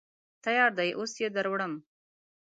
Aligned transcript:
_تيار 0.43 0.71
دی، 0.77 0.89
اوس 0.97 1.13
يې 1.21 1.27
دروړم. 1.35 1.73